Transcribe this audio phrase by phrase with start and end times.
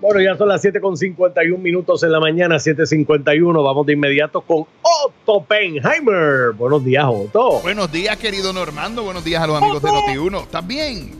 [0.00, 3.64] Bueno, ya son las 7.51 minutos en la mañana, 7.51.
[3.64, 6.52] Vamos de inmediato con Otto Penheimer.
[6.56, 7.60] Buenos días, Otto.
[7.62, 9.02] Buenos días, querido Normando.
[9.02, 10.42] Buenos días a los amigos de Noti1.
[10.42, 11.10] ¿Estás bien?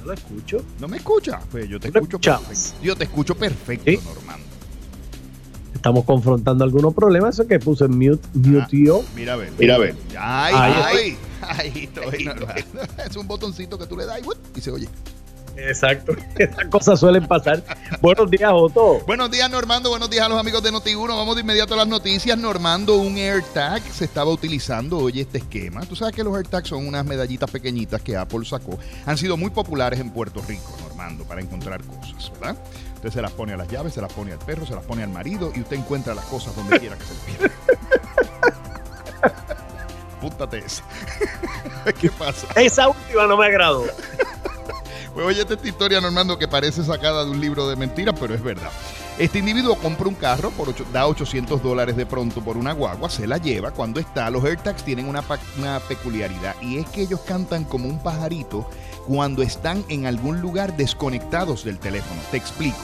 [0.00, 0.58] No lo escucho.
[0.80, 1.40] ¿No me escuchas?
[1.52, 2.42] Pues yo te ¿No escucho escuchabas?
[2.48, 2.78] perfecto.
[2.84, 4.00] Yo te escucho perfecto, ¿Sí?
[4.04, 4.46] Normando.
[5.72, 7.34] Estamos confrontando algunos problemas.
[7.38, 8.68] Eso que puse en mute, mute Ah.
[8.72, 9.02] yo.
[9.14, 9.52] Mira a ver.
[9.56, 9.94] Mira a ver.
[10.18, 11.16] Ay, Ahí ay.
[11.42, 12.80] Ahí estoy, Normando.
[13.08, 14.88] Es un botoncito que tú le das y, y se oye.
[15.56, 16.12] Exacto.
[16.38, 17.62] Esas cosas suelen pasar.
[18.00, 19.00] Buenos días, Otto.
[19.06, 19.90] Buenos días, Normando.
[19.90, 21.08] Buenos días a los amigos de Noti1.
[21.08, 22.38] Vamos de inmediato a las noticias.
[22.38, 25.84] Normando, un AirTag se estaba utilizando hoy este esquema.
[25.86, 28.78] Tú sabes que los AirTags son unas medallitas pequeñitas que Apple sacó.
[29.06, 32.56] Han sido muy populares en Puerto Rico, Normando, para encontrar cosas, ¿verdad?
[32.96, 35.02] Usted se las pone a las llaves, se las pone al perro, se las pone
[35.02, 37.54] al marido y usted encuentra las cosas donde quiera que se le pierda.
[40.20, 40.84] Púntate esa.
[42.00, 42.46] ¿Qué pasa?
[42.56, 43.86] Esa última no me agradó.
[45.22, 48.70] Oye esta historia, Normando, que parece sacada de un libro de mentiras, pero es verdad.
[49.18, 53.26] Este individuo compra un carro, por da 800 dólares de pronto por una guagua, se
[53.26, 53.70] la lleva.
[53.70, 55.22] Cuando está, los AirTags tienen una
[55.80, 58.68] peculiaridad y es que ellos cantan como un pajarito
[59.06, 62.20] cuando están en algún lugar desconectados del teléfono.
[62.30, 62.78] Te explico.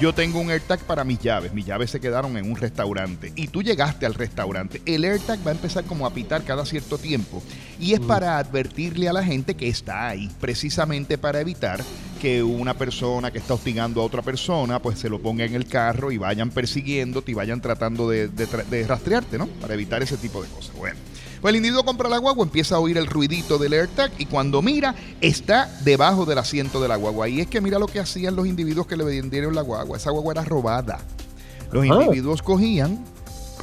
[0.00, 1.52] Yo tengo un AirTag para mis llaves.
[1.52, 4.80] Mis llaves se quedaron en un restaurante y tú llegaste al restaurante.
[4.86, 7.42] El AirTag va a empezar como a pitar cada cierto tiempo
[7.80, 11.80] y es para advertirle a la gente que está ahí, precisamente para evitar
[12.18, 15.66] que una persona que está hostigando a otra persona pues se lo ponga en el
[15.66, 19.46] carro y vayan persiguiéndote y vayan tratando de, de tra- de rastrearte, ¿no?
[19.46, 20.74] Para evitar ese tipo de cosas.
[20.76, 20.96] Bueno.
[21.40, 24.60] Pues el individuo compra la guagua, empieza a oír el ruidito del AirTag y cuando
[24.60, 27.28] mira, está debajo del asiento de la guagua.
[27.28, 29.96] Y es que mira lo que hacían los individuos que le vendieron la guagua.
[29.98, 30.98] Esa guagua era robada.
[31.70, 32.02] Los Ajá.
[32.02, 33.04] individuos cogían,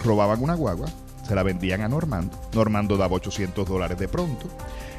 [0.04, 0.88] robaban una guagua,
[1.28, 2.40] se la vendían a Normando.
[2.54, 4.48] Normando daba 800 dólares de pronto.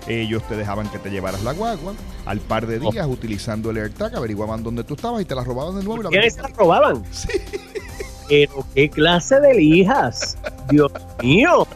[0.09, 1.95] Ellos te dejaban que te llevaras la guagua.
[2.25, 5.77] Al par de días, utilizando el AirTag, averiguaban dónde tú estabas y te la robaban
[5.77, 6.01] de nuevo.
[6.01, 6.57] y la ¿Quiénes se vendían.
[6.57, 7.03] la robaban?
[8.29, 10.37] Pero qué clase de lijas.
[10.71, 11.67] Dios mío.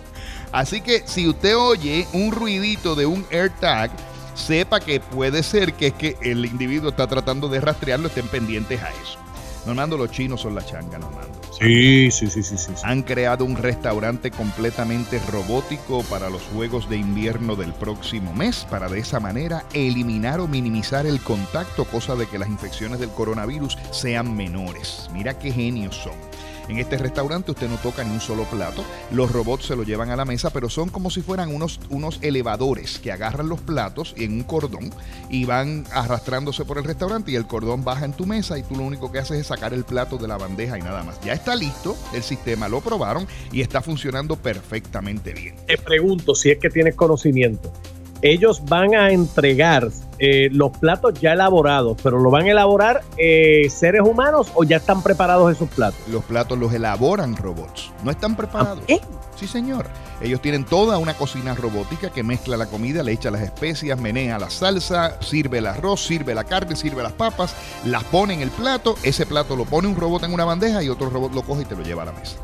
[0.52, 3.90] Así que si usted oye un ruidito de un AirTag,
[4.34, 8.80] sepa que puede ser que es que el individuo está tratando de rastrearlo, estén pendientes
[8.82, 9.18] a eso.
[9.66, 11.40] Normando, los chinos son la changa, Normando.
[11.58, 12.72] Sí, sí, sí, sí, sí.
[12.84, 18.88] Han creado un restaurante completamente robótico para los Juegos de Invierno del próximo mes, para
[18.88, 23.76] de esa manera eliminar o minimizar el contacto, cosa de que las infecciones del coronavirus
[23.90, 25.10] sean menores.
[25.12, 26.29] Mira qué genios son.
[26.70, 30.10] En este restaurante usted no toca ni un solo plato, los robots se lo llevan
[30.10, 34.14] a la mesa, pero son como si fueran unos, unos elevadores que agarran los platos
[34.16, 34.90] en un cordón
[35.28, 38.76] y van arrastrándose por el restaurante y el cordón baja en tu mesa y tú
[38.76, 41.20] lo único que haces es sacar el plato de la bandeja y nada más.
[41.22, 45.56] Ya está listo, el sistema lo probaron y está funcionando perfectamente bien.
[45.66, 47.72] Te pregunto si es que tienes conocimiento.
[48.22, 49.90] Ellos van a entregar
[50.22, 54.76] eh, los platos ya elaborados, pero ¿lo van a elaborar eh, seres humanos o ya
[54.76, 55.98] están preparados esos platos?
[56.08, 58.84] Los platos los elaboran robots, no están preparados.
[58.86, 59.00] ¿Eh?
[59.34, 59.86] Sí, señor.
[60.20, 64.38] Ellos tienen toda una cocina robótica que mezcla la comida, le echa las especias, menea
[64.38, 68.50] la salsa, sirve el arroz, sirve la carne, sirve las papas, las pone en el
[68.50, 71.62] plato, ese plato lo pone un robot en una bandeja y otro robot lo coge
[71.62, 72.36] y te lo lleva a la mesa.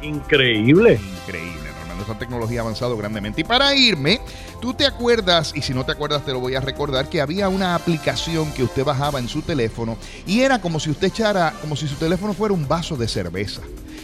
[0.00, 0.98] Increíble.
[1.22, 2.04] Increíble, Normando.
[2.04, 3.42] Esa tecnología ha avanzado grandemente.
[3.42, 4.20] Y para irme,
[4.64, 7.50] tú te acuerdas, y si no te acuerdas te lo voy a recordar, que había
[7.50, 11.76] una aplicación que usted bajaba en su teléfono y era como si usted echara, como
[11.76, 13.60] si su teléfono fuera un vaso de cerveza.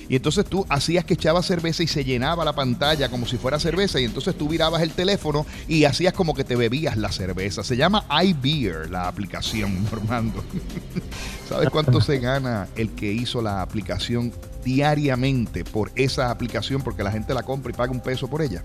[0.06, 3.58] Y entonces tú hacías que echaba cerveza y se llenaba la pantalla como si fuera
[3.58, 4.00] cerveza.
[4.00, 7.64] Y entonces tú virabas el teléfono y hacías como que te bebías la cerveza.
[7.64, 10.44] Se llama iBeer, la aplicación, Normando.
[11.48, 14.30] ¿Sabes cuánto se gana el que hizo la aplicación
[14.62, 16.82] diariamente por esa aplicación?
[16.82, 18.62] Porque la gente la compra y paga un peso por ella.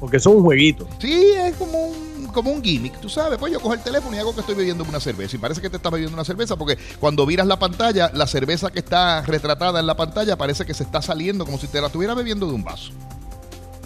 [0.00, 0.88] Porque son un jueguito.
[1.00, 3.38] Sí, es como un, como un gimmick, tú sabes.
[3.38, 5.36] Pues yo cojo el teléfono y hago que estoy bebiendo una cerveza.
[5.36, 8.70] Y parece que te estás bebiendo una cerveza porque cuando viras la pantalla, la cerveza
[8.70, 11.88] que está retratada en la pantalla parece que se está saliendo como si te la
[11.88, 12.92] estuviera bebiendo de un vaso.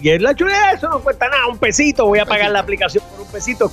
[0.01, 2.05] Y es la chuleta, eso no cuesta nada, un pesito.
[2.05, 3.03] Voy a pagar la aplicación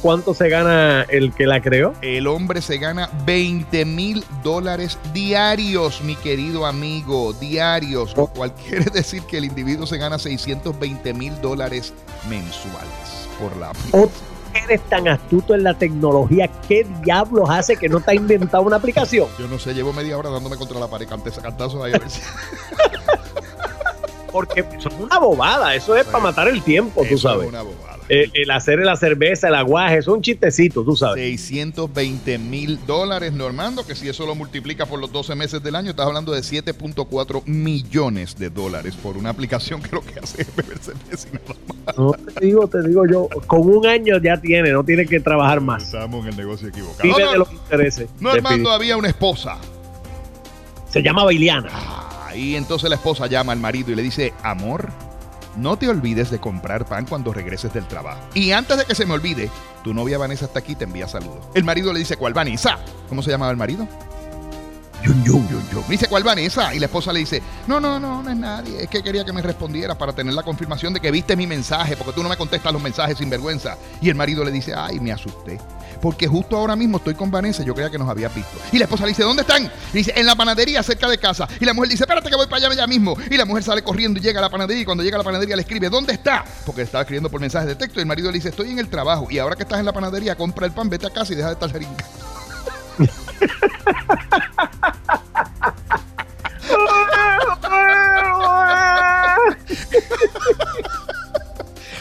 [0.01, 1.93] ¿Cuánto se gana el que la creó?
[2.01, 8.91] El hombre se gana 20 mil dólares diarios, mi querido amigo, diarios, lo cual quiere
[8.91, 11.93] decir que el individuo se gana 620 mil dólares
[12.29, 14.05] mensuales por la aplicación.
[14.05, 16.49] ¿O eres tan astuto en la tecnología?
[16.67, 19.29] ¿Qué diablos hace que no te ha inventado una aplicación?
[19.39, 22.23] Yo no sé, llevo media hora dándome contra la pared, canté ahí a ver si...
[24.33, 27.43] Porque eso es una bobada, eso es para matar el tiempo, tú sabes.
[27.43, 27.90] es una bobada.
[28.13, 31.23] Eh, el hacer la cerveza, el aguaje, es un chistecito, tú sabes.
[31.23, 35.91] 620 mil dólares, Normando, que si eso lo multiplica por los 12 meses del año,
[35.91, 40.57] estás hablando de 7.4 millones de dólares por una aplicación que lo que hace es
[40.57, 41.55] beber cerveza y nada
[41.87, 41.97] más.
[41.97, 45.61] No te digo, te digo yo, con un año ya tiene, no tiene que trabajar
[45.61, 45.85] más.
[45.85, 47.05] Estamos en el negocio equivocado.
[47.05, 48.11] Vive No, de los intereses.
[48.19, 49.57] Normando había una esposa
[50.91, 51.69] Se llamaba Iliana.
[51.73, 54.89] Ah, y entonces la esposa llama al marido y le dice, amor,
[55.57, 58.21] no te olvides de comprar pan cuando regreses del trabajo.
[58.35, 59.51] Y antes de que se me olvide,
[59.83, 61.49] tu novia Vanessa está aquí y te envía saludos.
[61.55, 62.79] El marido le dice, ¿cuál Vanessa?
[63.09, 63.87] ¿Cómo se llamaba el marido?
[65.11, 66.73] Me dice, ¿cuál Vanessa?
[66.75, 68.85] Y la esposa le dice, no, no, no, no es nadie.
[68.85, 71.97] Es que quería que me respondiera para tener la confirmación de que viste mi mensaje,
[71.97, 73.77] porque tú no me contestas los mensajes sin vergüenza.
[74.01, 75.59] Y el marido le dice, ay, me asusté.
[76.01, 78.57] Porque justo ahora mismo estoy con Vanessa, yo creía que nos había visto.
[78.73, 79.65] Y la esposa le dice, ¿dónde están?
[79.65, 81.49] Y dice, en la panadería cerca de casa.
[81.61, 83.17] Y la mujer dice, espérate que voy para allá ya mismo.
[83.31, 84.83] Y la mujer sale corriendo y llega a la panadería.
[84.83, 86.45] Y cuando llega a la panadería le escribe, ¿dónde está?
[86.65, 87.99] Porque estaba escribiendo por mensajes de texto.
[87.99, 89.27] Y el marido le dice, estoy en el trabajo.
[89.29, 91.49] Y ahora que estás en la panadería, compra el pan, vete a casa y deja
[91.49, 91.97] de estar jeringa.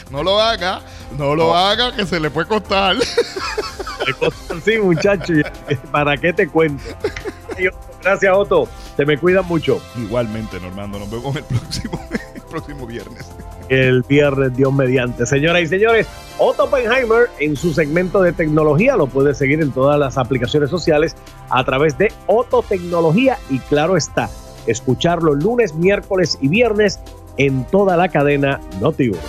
[0.09, 0.81] No lo haga,
[1.17, 2.95] no lo haga, que se le puede costar.
[4.65, 5.33] Sí, muchacho,
[5.91, 6.83] ¿para qué te cuento?
[8.01, 8.67] Gracias, Otto.
[8.95, 9.81] Te me cuidan mucho.
[9.97, 10.99] Igualmente, Normando.
[10.99, 11.99] Nos vemos el próximo,
[12.35, 13.25] el próximo viernes.
[13.69, 15.25] El viernes, Dios mediante.
[15.25, 16.07] Señoras y señores,
[16.37, 21.15] Otto Oppenheimer en su segmento de tecnología lo puede seguir en todas las aplicaciones sociales
[21.49, 24.29] a través de Otto Tecnología y claro está,
[24.65, 26.99] escucharlo lunes, miércoles y viernes
[27.37, 29.19] en toda la cadena Notiuno.